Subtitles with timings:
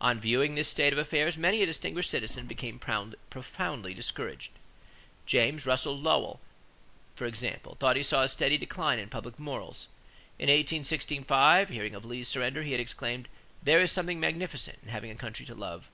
[0.00, 4.50] On viewing this state of affairs, many a distinguished citizen became profoundly discouraged.
[5.26, 6.40] James Russell Lowell,
[7.14, 9.88] for example, thought he saw a steady decline in public morals.
[10.38, 13.28] In 1865, hearing of Lee's surrender, he had exclaimed:
[13.62, 15.90] "There is something magnificent in having a country to love!"